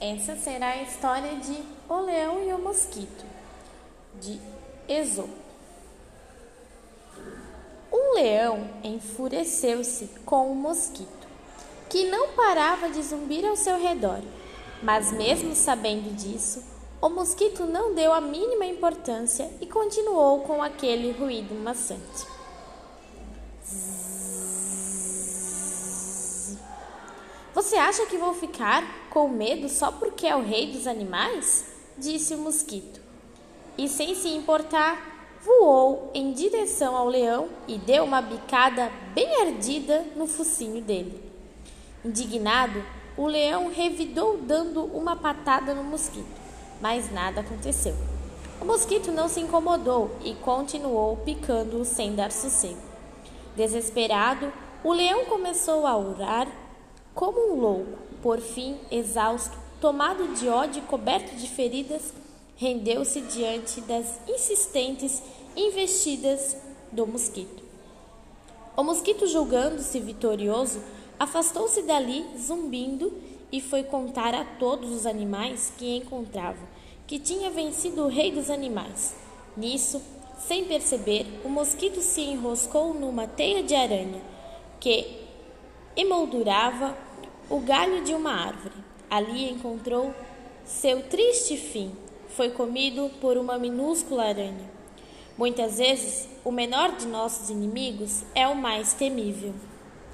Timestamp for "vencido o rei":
77.50-78.32